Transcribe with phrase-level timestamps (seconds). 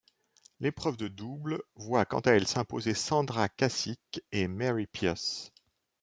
[0.59, 5.51] L'épreuve de double voit quant à elle s'imposer Sandra Cacic et Mary Pierce.